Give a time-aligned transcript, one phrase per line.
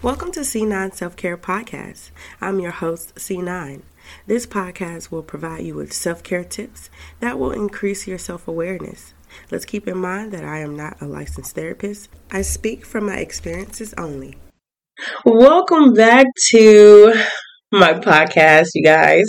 [0.00, 2.12] Welcome to C9 Self Care Podcast.
[2.40, 3.82] I'm your host, C9.
[4.28, 6.88] This podcast will provide you with self care tips
[7.18, 9.12] that will increase your self awareness.
[9.50, 13.16] Let's keep in mind that I am not a licensed therapist, I speak from my
[13.16, 14.38] experiences only.
[15.24, 17.14] Welcome back to
[17.72, 19.26] my podcast, you guys.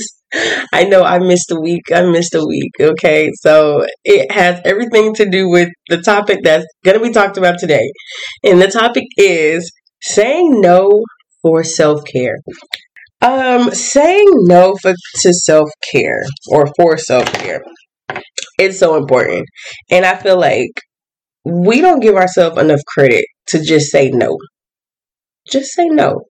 [0.71, 1.91] I know I missed a week.
[1.91, 2.73] I missed a week.
[2.79, 3.31] Okay.
[3.41, 7.57] So it has everything to do with the topic that's going to be talked about
[7.57, 7.91] today.
[8.43, 11.03] And the topic is saying no
[11.41, 12.37] for self care.
[13.21, 17.61] Um, saying no for to self care or for self care
[18.59, 19.45] is so important,
[19.91, 20.71] and I feel like
[21.45, 24.37] we don't give ourselves enough credit to just say no.
[25.49, 26.21] Just say no.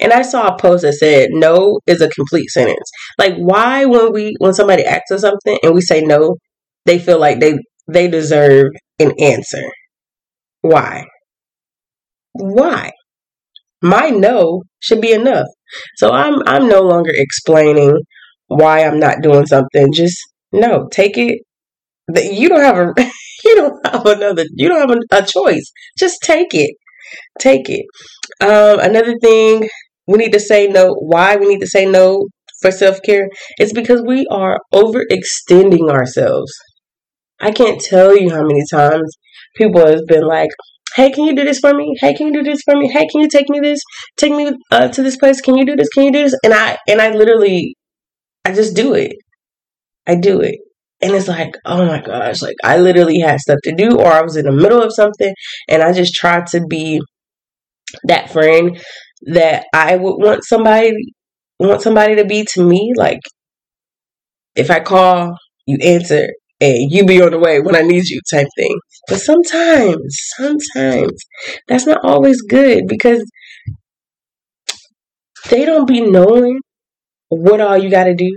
[0.00, 2.90] And I saw a post that said no is a complete sentence.
[3.18, 6.36] Like why when we when somebody asks us something and we say no,
[6.84, 7.58] they feel like they
[7.88, 9.64] they deserve an answer.
[10.62, 11.04] Why?
[12.34, 12.92] Why?
[13.82, 15.46] My no should be enough.
[15.96, 17.98] So I'm I'm no longer explaining
[18.48, 19.92] why I'm not doing something.
[19.92, 20.18] Just
[20.52, 21.42] no, take it.
[22.14, 22.94] You don't have a
[23.44, 25.70] you don't have another you don't have a, a choice.
[25.98, 26.76] Just take it.
[27.40, 27.86] Take it.
[28.40, 29.68] Um, another thing
[30.06, 30.94] we need to say no.
[30.94, 32.28] Why we need to say no
[32.62, 33.28] for self care
[33.60, 36.52] is because we are overextending ourselves.
[37.40, 39.16] I can't tell you how many times
[39.56, 40.50] people have been like,
[40.96, 41.94] Hey, can you do this for me?
[42.00, 42.88] Hey, can you do this for me?
[42.92, 43.80] Hey, can you take me this?
[44.16, 45.40] Take me uh, to this place.
[45.40, 45.88] Can you do this?
[45.88, 46.36] Can you do this?
[46.44, 47.76] And I and I literally,
[48.44, 49.12] I just do it.
[50.06, 50.56] I do it,
[51.02, 54.22] and it's like, oh my gosh, like I literally had stuff to do, or I
[54.22, 55.34] was in the middle of something,
[55.68, 57.00] and I just tried to be
[58.04, 58.78] that friend
[59.26, 60.92] that I would want somebody
[61.58, 62.92] want somebody to be to me.
[62.96, 63.20] Like
[64.54, 65.36] if I call,
[65.66, 66.28] you answer
[66.60, 68.76] and you be on the way when I need you type thing.
[69.08, 71.12] But sometimes, sometimes
[71.68, 73.24] that's not always good because
[75.50, 76.60] they don't be knowing
[77.28, 78.30] what all you got to do.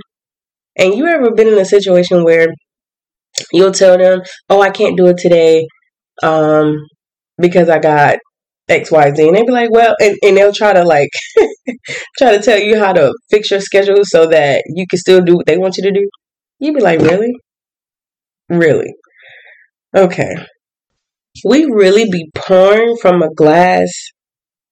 [0.77, 2.47] And you ever been in a situation where
[3.51, 5.65] you'll tell them, "Oh, I can't do it today
[6.23, 6.77] um
[7.39, 8.19] because I got
[8.69, 9.27] XYZ.
[9.27, 11.09] And they be like, well, and, and they'll try to like,
[12.19, 15.35] try to tell you how to fix your schedule so that you can still do
[15.35, 16.09] what they want you to do.
[16.59, 17.33] You'd be like, really?
[18.49, 18.93] Really?
[19.95, 20.35] Okay.
[21.45, 23.89] We really be pouring from a glass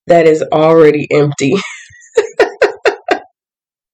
[0.07, 1.53] that is already empty.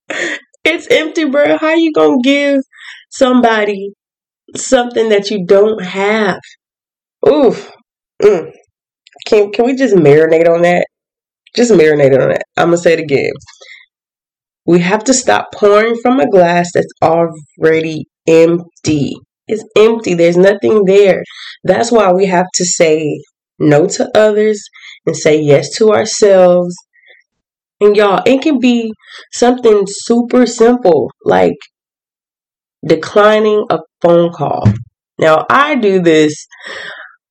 [0.64, 1.58] it's empty, bro.
[1.58, 2.62] How you gonna give
[3.10, 3.94] somebody
[4.56, 6.40] something that you don't have?
[7.28, 7.72] Oof.
[8.22, 8.52] Mm.
[9.28, 10.86] Can can we just marinate on that?
[11.56, 12.44] Just marinate on that.
[12.58, 13.32] I'm gonna say it again.
[14.66, 19.14] We have to stop pouring from a glass that's already empty.
[19.48, 20.14] It's empty.
[20.14, 21.24] There's nothing there.
[21.64, 23.22] That's why we have to say
[23.60, 24.62] no to others
[25.06, 26.76] and say yes to ourselves.
[27.80, 28.94] And y'all, it can be
[29.32, 31.58] something super simple like
[32.86, 34.64] declining a phone call.
[35.20, 36.48] Now, I do this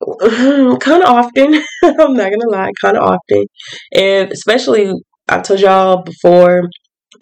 [0.21, 1.53] kind of often.
[1.83, 3.45] I'm not gonna lie, kind of often,
[3.93, 4.93] and especially
[5.27, 6.63] I told y'all before.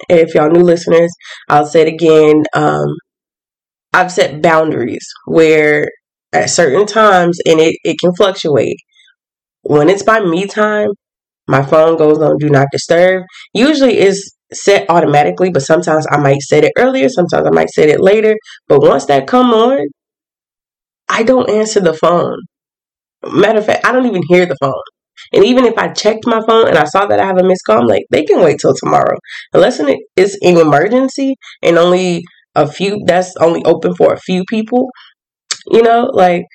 [0.07, 1.11] If y'all new listeners,
[1.49, 2.43] I'll say it again.
[2.53, 2.87] Um,
[3.93, 5.89] I've set boundaries where
[6.33, 8.77] at certain times, and it, it can fluctuate.
[9.63, 10.89] When it's by me time,
[11.47, 13.23] my phone goes on do not disturb.
[13.53, 17.89] Usually is set automatically, but sometimes I might set it earlier, sometimes I might set
[17.89, 18.35] it later.
[18.67, 19.79] But once that come on,
[21.09, 22.37] I don't answer the phone.
[23.25, 24.73] Matter of fact, I don't even hear the phone.
[25.33, 27.63] And even if I checked my phone and I saw that I have a missed
[27.65, 29.17] call, I'm like, they can wait till tomorrow.
[29.53, 29.81] Unless
[30.15, 32.23] it's an emergency and only
[32.55, 34.89] a few, that's only open for a few people,
[35.67, 36.45] you know, like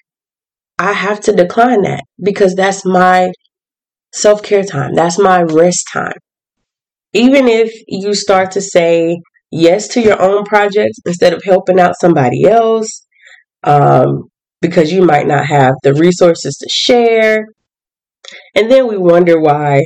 [0.79, 3.31] I have to decline that because that's my
[4.13, 4.95] self care time.
[4.95, 6.19] That's my rest time.
[7.13, 11.95] Even if you start to say yes to your own projects instead of helping out
[12.01, 13.07] somebody else,
[13.63, 14.25] um,
[14.61, 17.47] because you might not have the resources to share.
[18.55, 19.83] And then we wonder why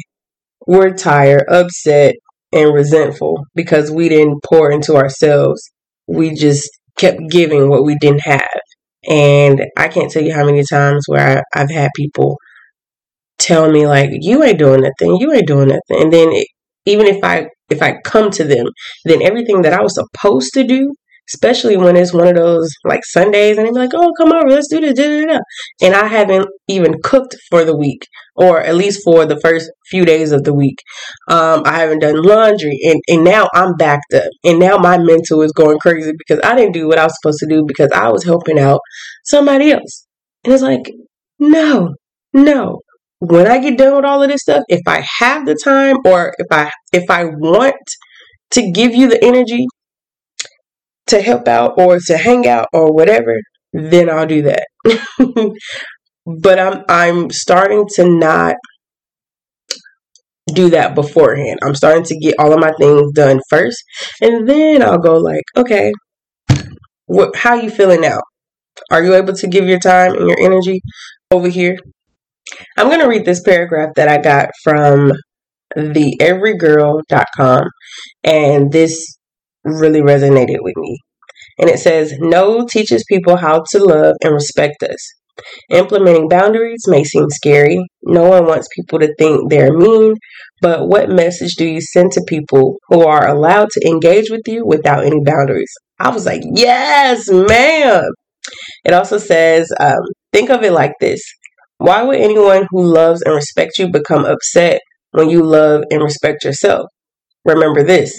[0.67, 2.15] we're tired, upset,
[2.53, 5.71] and resentful because we didn't pour into ourselves.
[6.09, 6.69] We just
[6.99, 8.61] kept giving what we didn't have.
[9.09, 12.37] And I can't tell you how many times where I, have had people
[13.39, 15.17] tell me like, "You ain't doing nothing.
[15.21, 16.47] You ain't doing nothing." And then it,
[16.87, 18.67] even if I if I come to them,
[19.05, 20.95] then everything that I was supposed to do
[21.33, 24.69] especially when it's one of those like Sundays and they're like, oh, come over, let's
[24.69, 24.95] do this.
[24.95, 25.39] Da, da, da.
[25.83, 30.05] And I haven't even cooked for the week or at least for the first few
[30.05, 30.79] days of the week.
[31.29, 34.29] Um, I haven't done laundry and, and now I'm backed up.
[34.45, 37.41] And now my mental is going crazy because I didn't do what I was supposed
[37.41, 38.81] to do because I was helping out
[39.25, 40.07] somebody else.
[40.45, 40.91] And it's like,
[41.39, 41.95] no,
[42.33, 42.81] no.
[43.21, 46.35] when I get done with all of this stuff, if I have the time or
[46.39, 47.75] if I if I want
[48.53, 49.67] to give you the energy
[51.09, 53.41] to help out or to hang out or whatever,
[53.73, 54.67] then I'll do that.
[56.27, 58.57] but I'm I'm starting to not
[60.55, 61.59] do that beforehand.
[61.63, 63.83] I'm starting to get all of my things done first,
[64.21, 65.93] and then I'll go like, okay,
[67.07, 67.37] what?
[67.37, 68.21] How you feeling now?
[68.91, 70.81] Are you able to give your time and your energy
[71.31, 71.79] over here?
[72.77, 75.13] I'm gonna read this paragraph that I got from
[75.77, 77.65] the everygirl.com,
[78.25, 79.18] and this
[79.65, 80.99] really resonated with me.
[81.59, 84.97] And it says, No teaches people how to love and respect us.
[85.71, 87.79] Implementing boundaries may seem scary.
[88.03, 90.15] No one wants people to think they're mean,
[90.61, 94.65] but what message do you send to people who are allowed to engage with you
[94.67, 95.73] without any boundaries?
[96.01, 98.05] I was like, yes, ma'am.
[98.85, 99.99] It also says, um,
[100.33, 101.21] think of it like this.
[101.79, 104.81] Why would anyone who loves and respects you become upset
[105.13, 106.87] when you love and respect yourself?
[107.45, 108.13] Remember this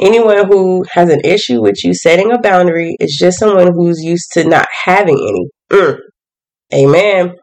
[0.00, 4.30] anyone who has an issue with you setting a boundary is just someone who's used
[4.32, 5.50] to not having any.
[5.72, 5.98] Mm.
[6.74, 7.34] Amen.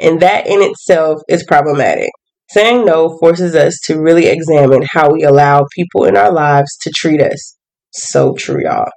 [0.00, 2.10] And that in itself is problematic.
[2.50, 6.92] Saying no forces us to really examine how we allow people in our lives to
[6.94, 7.56] treat us.
[7.92, 8.90] So true, y'all.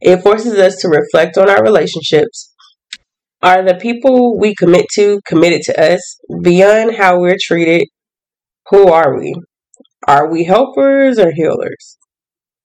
[0.00, 2.52] It forces us to reflect on our relationships.
[3.42, 7.88] Are the people we commit to committed to us beyond how we're treated?
[8.70, 9.34] Who are we?
[10.06, 11.98] Are we helpers or healers?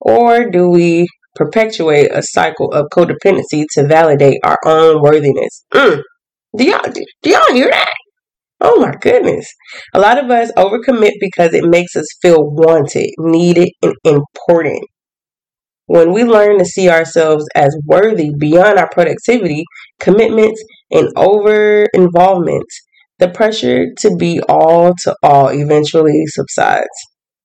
[0.02, 5.66] Or do we perpetuate a cycle of codependency to validate our own worthiness?
[5.74, 6.02] Mm.
[6.58, 7.94] Do y'all do, y'all hear that?
[8.62, 9.46] Oh my goodness.
[9.94, 14.84] A lot of us overcommit because it makes us feel wanted, needed, and important.
[15.86, 19.64] When we learn to see ourselves as worthy beyond our productivity,
[20.00, 20.62] commitments,
[20.92, 22.66] and over involvement,
[23.18, 26.88] the pressure to be all to all eventually subsides.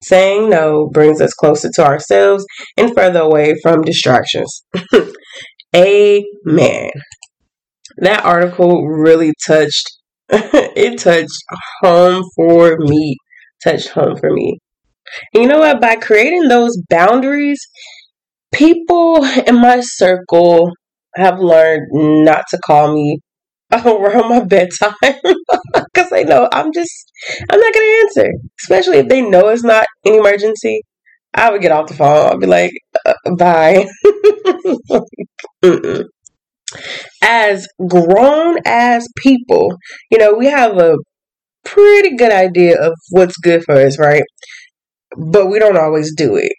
[0.07, 2.45] Saying no brings us closer to ourselves
[2.77, 4.65] and further away from distractions.
[5.77, 6.91] Amen.
[7.99, 9.91] That article really touched
[10.29, 11.43] it touched
[11.83, 13.17] home for me
[13.63, 14.59] touched home for me.
[15.33, 15.81] And you know what?
[15.81, 17.61] By creating those boundaries
[18.55, 20.71] people in my circle
[21.17, 23.19] have learned not to call me
[23.87, 27.13] around my bedtime because they know i'm just
[27.51, 28.31] i'm not gonna answer
[28.63, 30.83] especially if they know it's not an emergency
[31.35, 32.73] i would get off the phone i'll be like
[33.07, 33.87] uh, bye
[37.23, 39.77] as grown as people,
[40.11, 40.97] you know, we have a
[41.65, 44.25] pretty good idea of what's good for us, right?
[45.17, 46.53] But we don't always do it.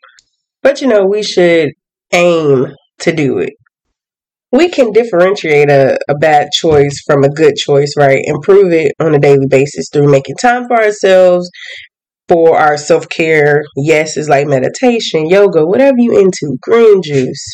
[0.63, 1.71] But you know, we should
[2.13, 2.67] aim
[2.99, 3.53] to do it.
[4.55, 8.21] We can differentiate a, a bad choice from a good choice, right?
[8.23, 11.49] Improve it on a daily basis through making time for ourselves,
[12.29, 13.63] for our self care.
[13.75, 17.45] Yes, it's like meditation, yoga, whatever you into, green juice.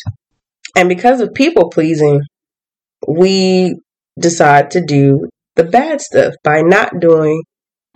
[0.76, 2.20] And because of people pleasing,
[3.08, 3.74] we
[4.16, 7.42] decide to do the bad stuff by not doing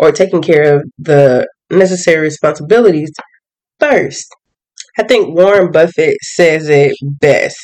[0.01, 3.13] or taking care of the necessary responsibilities
[3.79, 4.27] first.
[4.99, 7.57] I think Warren Buffett says it best.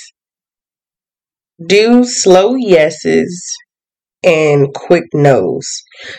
[1.66, 3.56] Do slow yeses
[4.24, 5.66] and quick nos.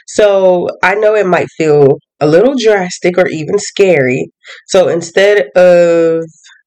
[0.08, 4.30] So I know it might feel a little drastic or even scary.
[4.68, 6.24] So instead of,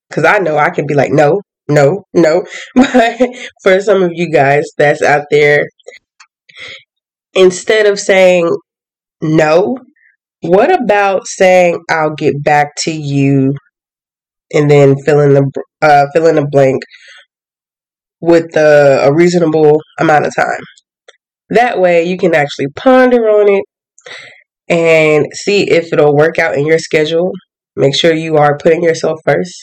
[0.08, 2.44] because I know I can be like, no, no, no.
[2.74, 3.20] But
[3.62, 5.66] for some of you guys that's out there,
[7.34, 8.48] instead of saying
[9.20, 9.78] no,
[10.42, 13.54] what about saying I'll get back to you
[14.52, 15.50] and then fill in the
[15.82, 16.82] uh, fill in the blank
[18.20, 20.60] with a, a reasonable amount of time.
[21.50, 23.64] That way you can actually ponder on it
[24.68, 27.30] and see if it'll work out in your schedule.
[27.76, 29.54] Make sure you are putting yourself first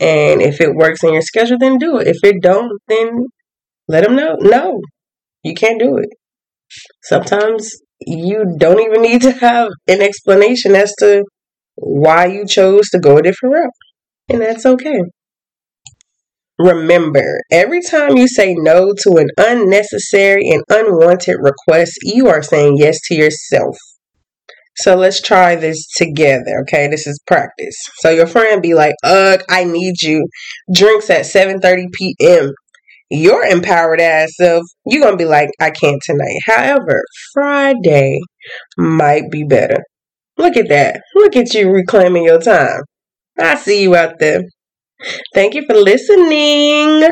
[0.00, 2.08] and if it works in your schedule, then do it.
[2.08, 3.26] If it don't, then
[3.88, 4.36] let them know.
[4.40, 4.80] No,
[5.42, 6.08] you can't do it.
[7.04, 11.24] Sometimes you don't even need to have an explanation as to
[11.76, 13.70] why you chose to go a different route.
[14.28, 15.00] And that's okay.
[16.58, 22.76] Remember, every time you say no to an unnecessary and unwanted request, you are saying
[22.78, 23.76] yes to yourself.
[24.76, 26.88] So let's try this together, okay?
[26.88, 27.76] This is practice.
[27.98, 30.26] So your friend be like, "Ugh, I need you."
[30.72, 32.52] Drinks at 7:30 p.m.
[33.10, 38.18] Your empowered ass self, you're gonna be like, "I can't tonight." However, Friday
[38.76, 39.78] might be better.
[40.36, 41.00] Look at that.
[41.14, 42.80] Look at you reclaiming your time.
[43.38, 44.42] I see you out there.
[45.34, 47.08] Thank you for listening.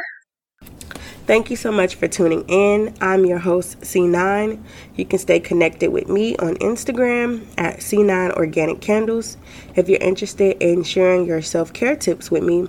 [1.24, 2.94] Thank you so much for tuning in.
[3.00, 4.60] I'm your host, C9.
[4.96, 9.36] You can stay connected with me on Instagram at C9 Organic Candles.
[9.76, 12.66] If you're interested in sharing your self care tips with me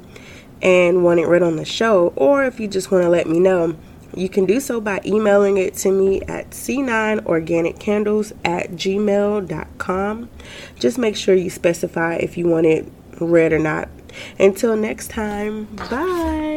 [0.62, 3.40] and want it read on the show, or if you just want to let me
[3.40, 3.76] know,
[4.16, 10.30] you can do so by emailing it to me at c9organiccandles at gmail.com.
[10.80, 12.86] Just make sure you specify if you want it
[13.26, 13.90] read or not.
[14.40, 16.53] Until next time, bye.